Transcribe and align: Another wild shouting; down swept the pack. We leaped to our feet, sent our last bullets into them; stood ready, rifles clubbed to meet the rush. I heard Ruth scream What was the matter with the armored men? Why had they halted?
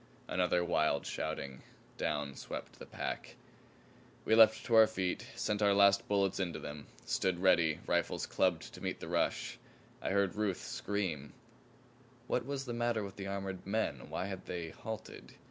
Another 0.27 0.65
wild 0.65 1.05
shouting; 1.05 1.61
down 1.95 2.33
swept 2.33 2.79
the 2.79 2.87
pack. 2.87 3.35
We 4.25 4.33
leaped 4.33 4.65
to 4.65 4.73
our 4.73 4.87
feet, 4.87 5.27
sent 5.35 5.61
our 5.61 5.75
last 5.75 6.07
bullets 6.07 6.39
into 6.39 6.57
them; 6.57 6.87
stood 7.05 7.37
ready, 7.37 7.81
rifles 7.85 8.25
clubbed 8.25 8.73
to 8.73 8.81
meet 8.81 8.99
the 8.99 9.07
rush. 9.07 9.59
I 10.01 10.09
heard 10.09 10.33
Ruth 10.33 10.61
scream 10.63 11.33
What 12.25 12.47
was 12.47 12.65
the 12.65 12.73
matter 12.73 13.03
with 13.03 13.15
the 13.17 13.27
armored 13.27 13.67
men? 13.67 14.09
Why 14.09 14.25
had 14.25 14.47
they 14.47 14.71
halted? 14.71 15.35